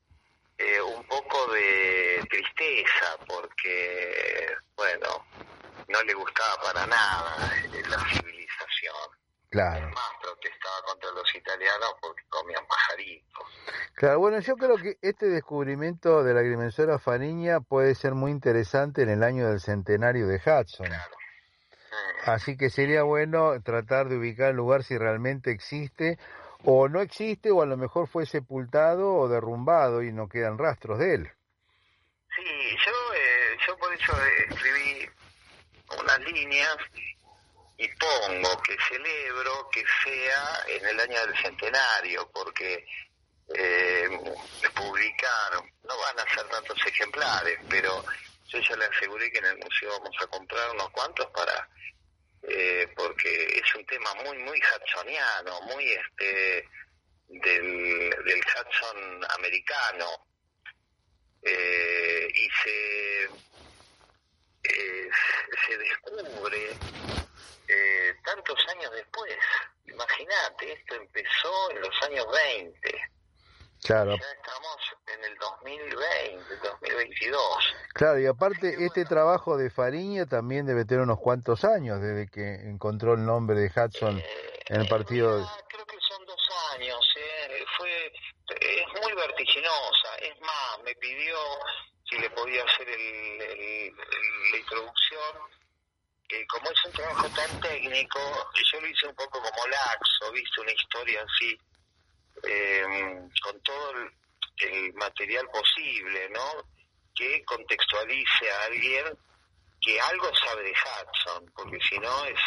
[0.57, 5.25] eh, un poco de tristeza porque, bueno,
[5.87, 8.95] no le gustaba para nada eh, la civilización.
[9.49, 9.87] Claro.
[9.87, 13.43] Es más, protestaba contra los italianos porque comían pajaritos.
[13.95, 19.03] Claro, bueno, yo creo que este descubrimiento de la agrimensora Fariña puede ser muy interesante
[19.03, 20.87] en el año del centenario de Hudson.
[20.87, 21.15] Claro.
[22.25, 26.17] Así que sería bueno tratar de ubicar el lugar si realmente existe
[26.65, 30.99] o no existe o a lo mejor fue sepultado o derrumbado y no quedan rastros
[30.99, 31.31] de él.
[32.35, 35.09] Sí, yo, eh, yo por eso eh, escribí
[36.01, 36.77] unas líneas
[37.77, 42.85] y pongo que celebro que sea en el año del centenario, porque
[43.55, 44.09] eh,
[44.73, 48.03] publicaron, no van a ser tantos ejemplares, pero
[48.47, 51.67] yo ya le aseguré que en el museo vamos a comprar unos cuantos para
[52.47, 56.67] eh, porque es un tema muy muy hudsoniano, muy este
[57.27, 60.05] del, del Hudson americano
[61.41, 63.23] eh, y se
[64.63, 65.09] eh,
[65.67, 66.71] se descubre
[67.67, 69.35] eh, tantos años después.
[69.85, 73.01] Imagínate, esto empezó en los años 20.
[73.83, 74.17] Claro.
[75.79, 77.39] 2020, 2022.
[77.93, 82.55] Claro, y aparte este trabajo de Fariña también debe tener unos cuantos años desde que
[82.69, 84.25] encontró el nombre de Hudson Eh,
[84.69, 85.35] en el partido.
[85.37, 86.41] de- mira, creo que son dos
[86.75, 87.65] años, eh.
[87.77, 88.11] fue
[88.59, 90.15] es muy vertiginosa.
[90.21, 91.37] Es más, me pidió
[92.09, 93.01] si le podía hacer el,
[93.41, 93.59] el-
[93.89, 95.53] el- la introducción.
[96.49, 98.19] como es un trabajo tan técnico,
[98.71, 101.55] yo lo hice un poco como laxo, viste, una historia así,
[102.43, 104.11] eh, con todo el,
[104.63, 106.63] el material posible, ¿no?
[107.15, 109.05] Que contextualice a alguien
[109.81, 112.39] que algo sabe de Hudson, porque si no es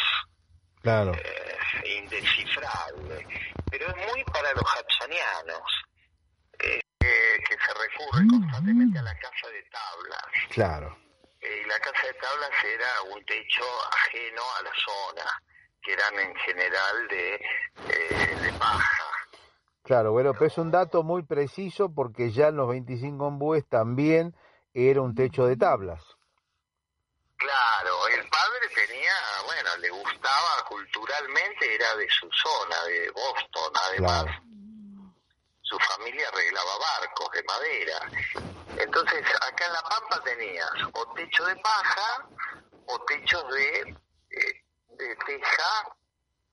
[0.81, 1.13] Claro.
[1.13, 1.57] eh,
[1.99, 3.27] indescifrable.
[3.69, 5.71] Pero es muy para los hudsonianos,
[6.59, 10.25] eh, que, que se recurre constantemente a la casa de tablas.
[10.49, 10.97] Claro.
[11.41, 15.41] Eh, y la casa de tablas era un techo ajeno a la zona,
[15.83, 17.35] que eran en general de,
[17.89, 19.06] eh, de paja.
[19.87, 24.35] Claro, bueno, pero es un dato muy preciso porque ya en los 25 ombúes también
[24.73, 26.03] era un techo de tablas.
[27.37, 29.13] Claro, el padre tenía,
[29.45, 34.23] bueno, le gustaba culturalmente, era de su zona, de Boston, además.
[34.23, 34.43] Claro.
[35.61, 38.83] Su familia arreglaba barcos de madera.
[38.83, 42.27] Entonces, acá en La Pampa tenías o techo de paja
[42.87, 43.95] o techos de,
[44.31, 44.63] eh,
[44.97, 45.95] de teja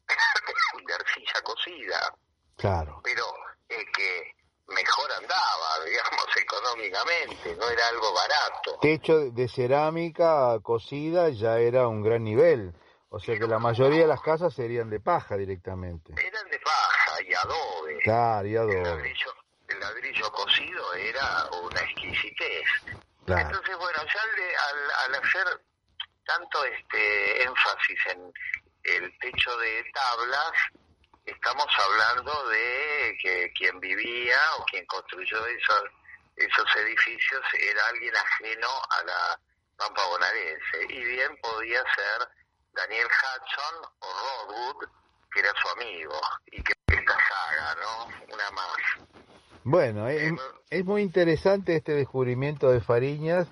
[0.87, 2.15] de arcilla cocida.
[2.57, 3.01] Claro.
[3.03, 3.25] Pero
[3.69, 4.35] el que
[4.69, 8.79] mejor andaba, digamos, económicamente, no era algo barato.
[8.81, 12.75] Techo de cerámica cocida ya era un gran nivel.
[13.11, 16.13] O sea que la mayoría de las casas serían de paja directamente.
[16.21, 17.99] Eran de paja y adobe.
[18.03, 18.83] Claro, y El adobe.
[18.83, 19.35] ladrillo,
[19.69, 22.65] el ladrillo cocido era una exquisitez.
[23.25, 23.47] Claro.
[23.47, 25.61] Entonces, bueno, ya al, al hacer
[26.27, 28.33] tanto este énfasis en
[28.83, 30.53] el techo de tablas,
[31.25, 35.85] estamos hablando de que quien vivía o quien construyó esos,
[36.37, 39.41] esos edificios era alguien ajeno a la
[39.77, 40.85] Pampa bonaerense.
[40.89, 42.29] Y bien podía ser
[42.75, 44.07] Daniel Hudson o
[44.47, 44.89] Rodwood,
[45.33, 48.35] que era su amigo, y que esta saga, ¿no?
[48.35, 48.77] Una más.
[49.65, 50.33] Bueno, es,
[50.71, 53.49] es muy interesante este descubrimiento de Fariñas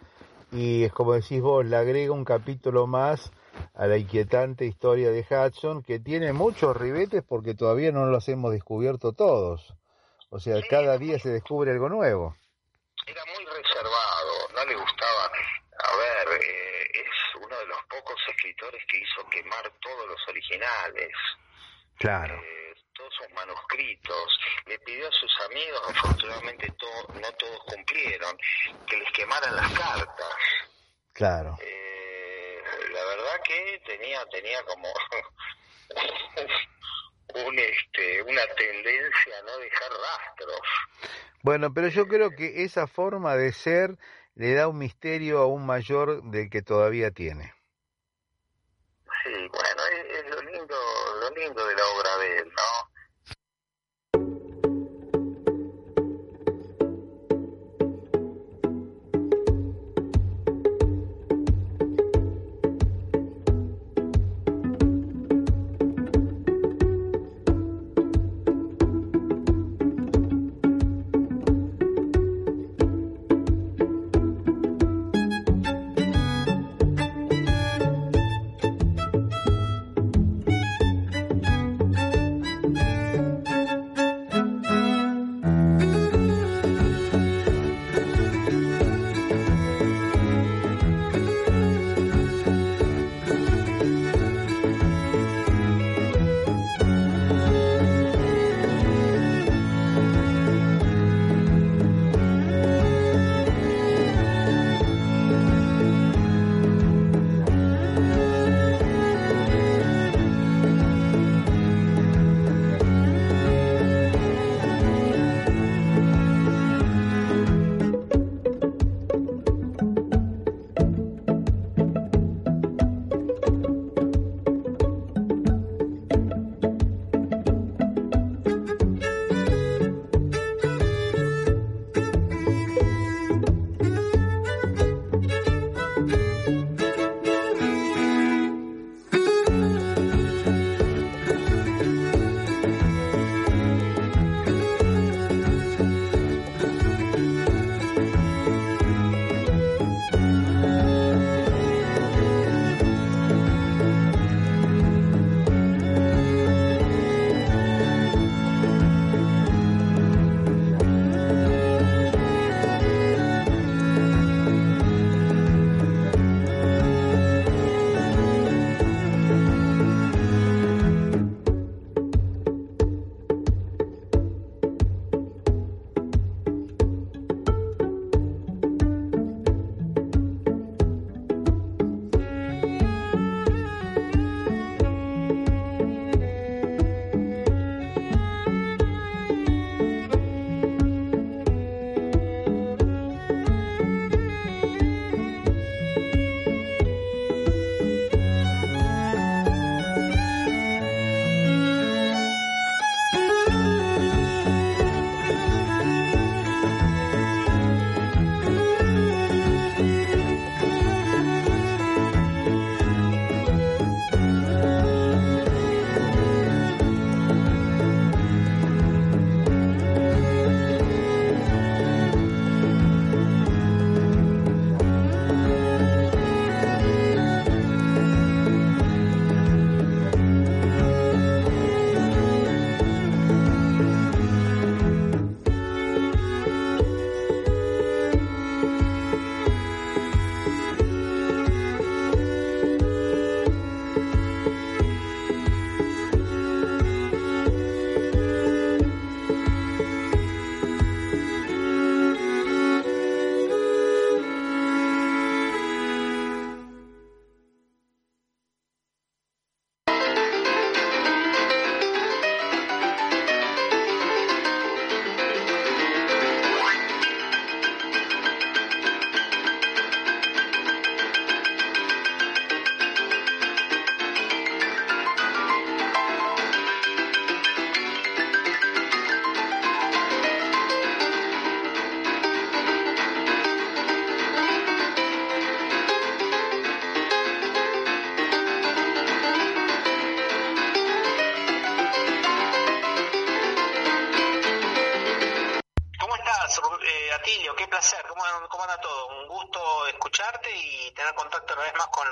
[0.53, 3.33] y es como decís vos, le agrega un capítulo más
[3.75, 8.53] a la inquietante historia de Hudson que tiene muchos ribetes porque todavía no los hemos
[8.53, 9.75] descubierto todos.
[10.31, 12.37] O sea, cada día se descubre algo nuevo.
[13.07, 15.25] era muy reservado, no le gustaba.
[15.27, 21.11] A ver, eh, es uno de los pocos escritores que hizo quemar todos los originales,
[21.99, 22.35] Claro.
[22.35, 24.39] eh, todos sus manuscritos.
[24.66, 28.37] Le pidió a sus amigos, afortunadamente no todos cumplieron,
[28.87, 30.37] que les quemaran las cartas.
[31.12, 31.59] Claro.
[31.61, 32.01] Eh,
[32.93, 34.89] la verdad que tenía tenía como
[37.47, 40.61] un este una tendencia a no dejar rastros.
[41.43, 43.99] Bueno, pero yo creo que esa forma de ser
[44.35, 47.55] le da un misterio aún mayor del que todavía tiene.
[49.25, 50.77] Sí, bueno, es, es lo lindo,
[51.20, 52.91] lo lindo de la obra de él, ¿no?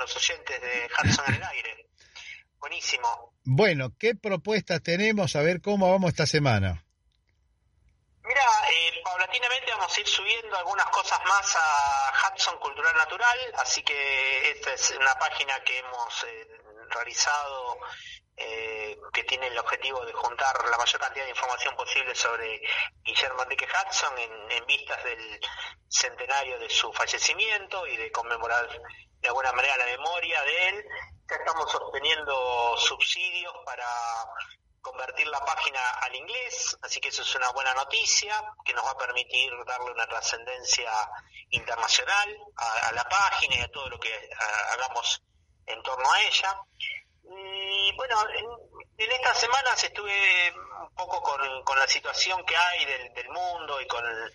[0.01, 1.87] Los oyentes de Hudson en el aire.
[2.59, 3.33] Buenísimo.
[3.43, 5.35] Bueno, ¿qué propuestas tenemos?
[5.35, 6.83] A ver cómo vamos esta semana.
[8.23, 13.83] Mira, eh, paulatinamente vamos a ir subiendo algunas cosas más a Hudson Cultural Natural, así
[13.83, 16.47] que esta es una página que hemos eh,
[16.89, 17.79] realizado
[18.37, 22.61] eh, que tiene el objetivo de juntar la mayor cantidad de información posible sobre
[23.03, 25.39] Guillermo Enrique Hudson en, en vistas del
[25.87, 28.69] centenario de su fallecimiento y de conmemorar
[29.21, 30.85] de alguna manera la memoria de él.
[31.29, 33.87] Ya estamos obteniendo subsidios para
[34.81, 38.91] convertir la página al inglés, así que eso es una buena noticia que nos va
[38.91, 40.91] a permitir darle una trascendencia
[41.51, 44.11] internacional a, a la página y a todo lo que
[44.73, 45.21] hagamos
[45.67, 46.59] en torno a ella.
[47.23, 48.17] Y bueno,
[48.97, 53.79] en, estas semanas estuve un poco con, con la situación que hay del, del mundo
[53.81, 54.33] y con el,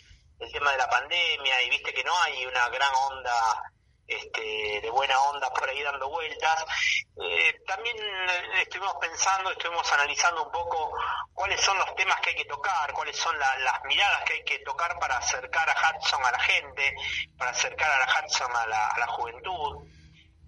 [0.53, 3.63] tema de la pandemia y viste que no hay una gran onda
[4.07, 6.65] este, de buena onda por ahí dando vueltas.
[7.21, 10.93] Eh, también eh, estuvimos pensando, estuvimos analizando un poco
[11.33, 14.45] cuáles son los temas que hay que tocar, cuáles son la, las miradas que hay
[14.45, 16.95] que tocar para acercar a Hudson a la gente,
[17.37, 19.89] para acercar a la Hudson a la, a la juventud.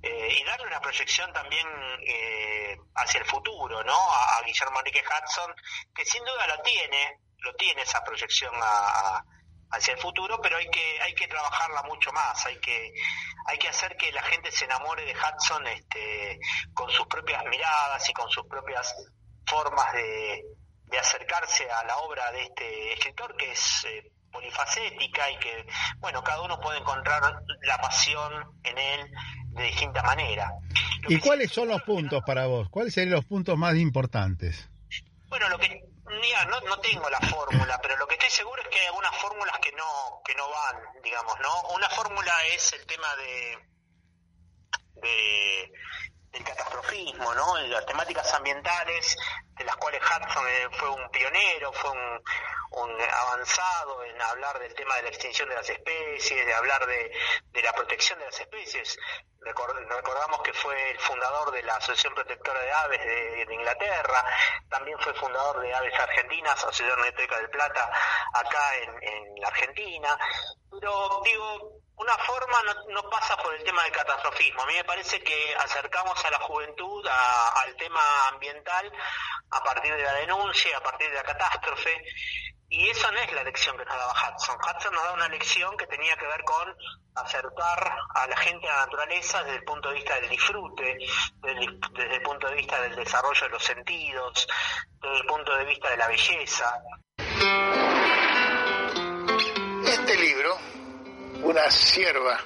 [0.01, 1.67] Eh, y darle una proyección también
[2.07, 4.13] eh, hacia el futuro, ¿no?
[4.13, 5.53] A, Guillermo Enrique Hudson,
[5.93, 9.25] que sin duda lo tiene, lo tiene esa proyección a, a
[9.71, 12.93] hacia el futuro, pero hay que hay que trabajarla mucho más, hay que
[13.47, 16.39] hay que hacer que la gente se enamore de Hudson este
[16.75, 18.95] con sus propias miradas y con sus propias
[19.47, 20.43] formas de,
[20.85, 25.67] de acercarse a la obra de este escritor que es eh, polifacética y que
[25.99, 27.23] bueno cada uno puede encontrar
[27.63, 28.33] la pasión
[28.65, 29.11] en él
[29.51, 30.53] de distinta manera.
[31.03, 32.69] Lo ¿Y cuáles son los puntos para vos?
[32.71, 34.69] ¿Cuáles serían los puntos más importantes?
[35.29, 35.88] Bueno, lo que
[36.19, 39.57] No, no tengo la fórmula, pero lo que estoy seguro es que hay algunas fórmulas
[39.61, 41.63] que no, que no van, digamos, ¿no?
[41.75, 43.59] Una fórmula es el tema de,
[44.95, 45.73] de
[46.31, 47.57] del catastrofismo, ¿no?
[47.69, 49.17] Las temáticas ambientales,
[49.57, 52.23] de las cuales Hudson eh, fue un pionero, fue un,
[53.11, 57.11] avanzado en hablar del tema de la extinción de las especies, de hablar de,
[57.51, 58.97] de la protección de las especies.
[59.41, 63.05] Recordamos que fue el fundador de la Asociación Protectora de Aves
[63.47, 64.25] de, Inglaterra,
[64.69, 67.91] también fue fundador de Aves Argentinas, Asociación Ornitológica del Plata,
[68.35, 70.19] acá en, en la Argentina.
[70.71, 74.63] Pero digo, una forma no, pasa por el tema del catastrofismo.
[74.63, 78.01] A mí me parece que acercamos a la juventud al tema
[78.33, 78.93] ambiental
[79.51, 82.05] a partir de la denuncia, a partir de la catástrofe.
[82.71, 84.57] Y esa no es la lección que nos daba Hudson.
[84.57, 86.77] Hudson nos da una lección que tenía que ver con
[87.15, 90.99] acercar a la gente a la naturaleza desde el punto de vista del disfrute,
[91.41, 94.47] desde el punto de vista del desarrollo de los sentidos,
[95.01, 96.79] desde el punto de vista de la belleza.
[99.85, 100.78] Este libro
[101.43, 102.41] una sierva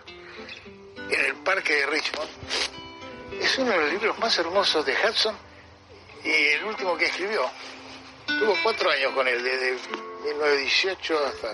[1.11, 2.31] en el parque de Richmond.
[3.41, 5.37] Es uno de los libros más hermosos de Hudson
[6.25, 7.51] y el último que escribió.
[8.27, 9.73] Tuvo cuatro años con él, desde
[10.25, 11.49] 1918 hasta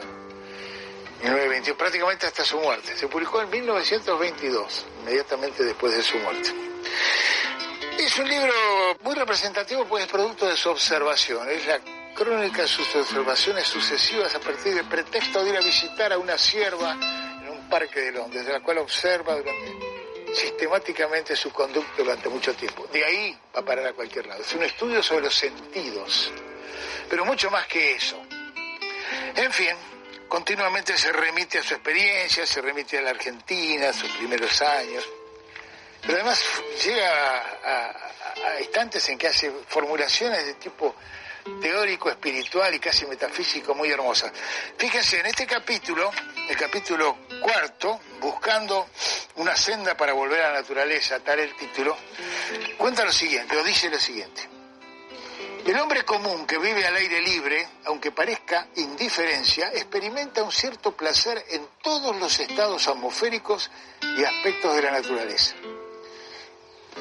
[1.23, 2.97] 1922, prácticamente hasta su muerte.
[2.97, 6.53] Se publicó en 1922, inmediatamente después de su muerte.
[7.99, 8.53] Es un libro
[9.03, 11.49] muy representativo, pues es producto de su observación.
[11.51, 11.81] Es la
[12.15, 16.39] crónica de sus observaciones sucesivas a partir del pretexto de ir a visitar a una
[16.39, 16.97] sierva
[17.69, 19.37] Parque de Londres, de la cual observa
[20.35, 22.87] sistemáticamente su conducta durante mucho tiempo.
[22.93, 24.43] De ahí va a parar a cualquier lado.
[24.43, 26.33] Es un estudio sobre los sentidos,
[27.09, 28.21] pero mucho más que eso.
[29.35, 29.75] En fin,
[30.29, 35.05] continuamente se remite a su experiencia, se remite a la Argentina, a sus primeros años,
[36.03, 36.43] pero además
[36.85, 40.95] llega a instantes en que hace formulaciones de tipo
[41.61, 44.33] teórico, espiritual y casi metafísico muy hermosa.
[44.77, 46.11] Fíjense, en este capítulo,
[46.49, 48.89] el capítulo cuarto, buscando
[49.37, 51.97] una senda para volver a la naturaleza, tal el título,
[52.77, 54.49] cuenta lo siguiente, o dice lo siguiente.
[55.67, 61.45] El hombre común que vive al aire libre, aunque parezca indiferencia, experimenta un cierto placer
[61.51, 63.71] en todos los estados atmosféricos
[64.17, 65.55] y aspectos de la naturaleza.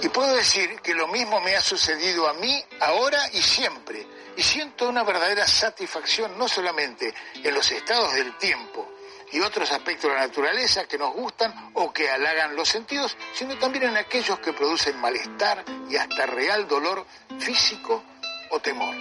[0.01, 4.05] Y puedo decir que lo mismo me ha sucedido a mí ahora y siempre
[4.37, 8.87] y siento una verdadera satisfacción no solamente en los estados del tiempo
[9.31, 13.57] y otros aspectos de la naturaleza que nos gustan o que halagan los sentidos, sino
[13.57, 17.05] también en aquellos que producen malestar y hasta real dolor
[17.39, 18.03] físico
[18.51, 18.95] o temor.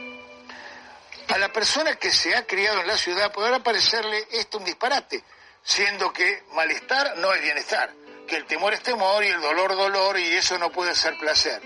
[1.28, 5.22] A la persona que se ha criado en la ciudad podrá parecerle esto un disparate,
[5.62, 7.92] siendo que malestar no es bienestar,
[8.26, 11.62] que el temor es temor y el dolor dolor y eso no puede ser placer.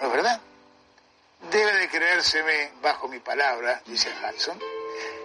[0.00, 0.40] ¿No es verdad?
[1.40, 4.58] Debe de creérseme bajo mi palabra, dice Hudson,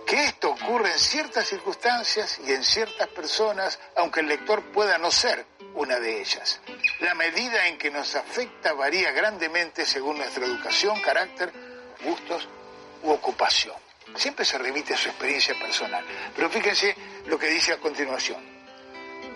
[0.06, 5.12] que esto ocurre en ciertas circunstancias y en ciertas personas, aunque el lector pueda no
[5.12, 6.60] ser una de ellas.
[7.00, 11.52] La medida en que nos afecta varía grandemente según nuestra educación, carácter,
[12.04, 12.48] gustos
[13.04, 13.76] u ocupación.
[14.16, 16.06] Siempre se remite a su experiencia personal.
[16.36, 16.96] Pero fíjense
[17.26, 18.44] lo que dice a continuación.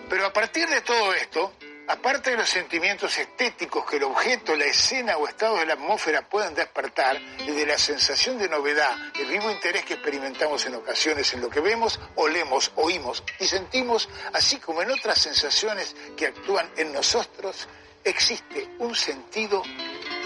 [0.08, 1.54] Pero a partir de todo esto,
[1.88, 6.28] aparte de los sentimientos estéticos que el objeto, la escena o estado de la atmósfera
[6.28, 11.32] pueden despertar, y de la sensación de novedad, el vivo interés que experimentamos en ocasiones
[11.34, 16.70] en lo que vemos, olemos, oímos y sentimos, así como en otras sensaciones que actúan
[16.76, 17.68] en nosotros,
[18.04, 19.62] existe un sentido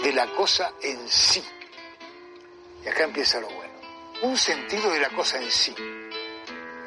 [0.03, 1.43] de la cosa en sí.
[2.83, 3.71] Y acá empieza lo bueno.
[4.23, 5.75] Un sentido de la cosa en sí.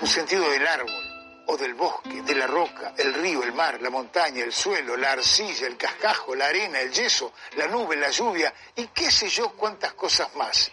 [0.00, 1.03] Un sentido del árbol,
[1.46, 5.12] o del bosque, de la roca, el río, el mar, la montaña, el suelo, la
[5.12, 9.50] arcilla, el cascajo, la arena, el yeso, la nube, la lluvia y qué sé yo
[9.52, 10.70] cuántas cosas más.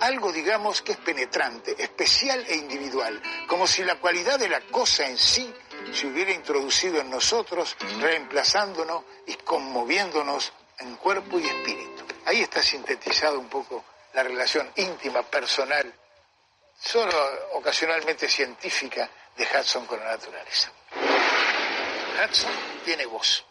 [0.00, 5.06] Algo, digamos, que es penetrante, especial e individual, como si la cualidad de la cosa
[5.06, 5.52] en sí
[5.92, 12.04] se hubiera introducido en nosotros, reemplazándonos y conmoviéndonos en cuerpo y espíritu.
[12.26, 15.92] Ahí está sintetizado un poco la relación íntima, personal,
[16.78, 17.14] solo
[17.52, 19.08] ocasionalmente científica
[19.40, 20.70] de Hudson con la naturaleza.
[22.22, 22.52] Hudson
[22.84, 23.42] tiene voz.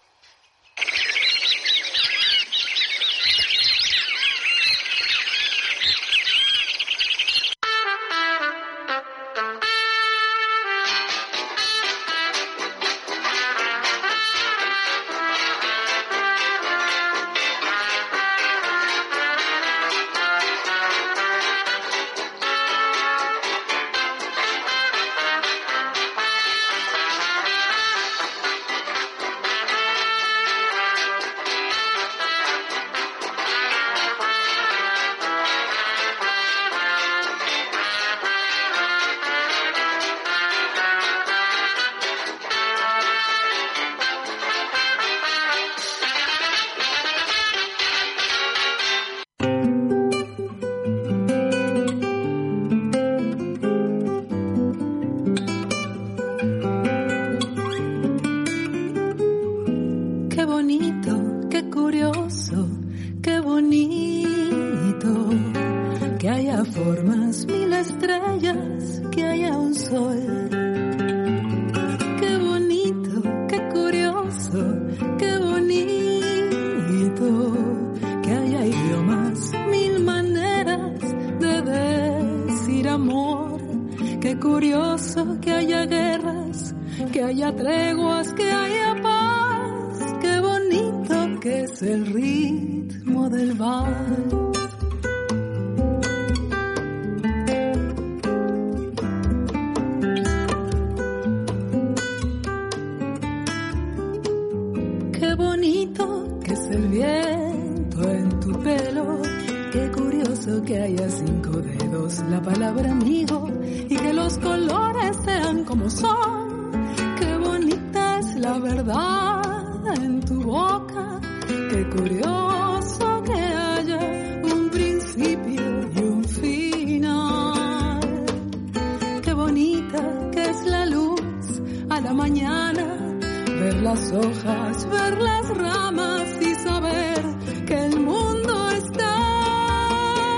[132.01, 133.17] La mañana
[133.59, 140.37] ver las hojas, ver las ramas y saber que el mundo está.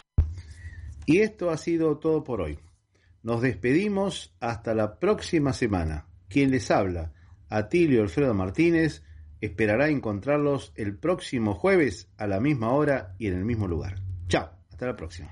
[1.06, 2.58] Y esto ha sido todo por hoy.
[3.22, 6.08] Nos despedimos hasta la próxima semana.
[6.28, 7.14] Quien les habla,
[7.50, 9.04] Atilio Alfredo Martínez,
[9.40, 13.96] esperará encontrarlos el próximo jueves a la misma hora y en el mismo lugar.
[14.28, 15.32] Chao, hasta la próxima.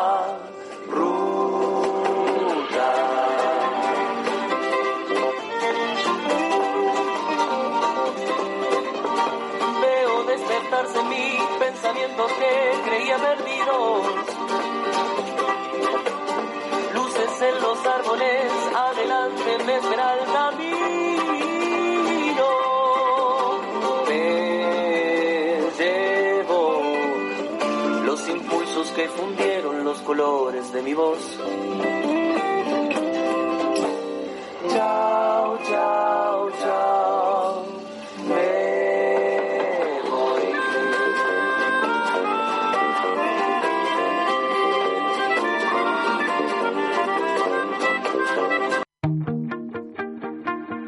[11.91, 14.05] pensamientos que creía perdidos.
[16.93, 20.77] Luces en los árboles, adelante me espera el camino.
[24.07, 26.81] Me llevo
[28.05, 31.37] los impulsos que fundieron los colores de mi voz.
[34.69, 36.00] Chao, chao.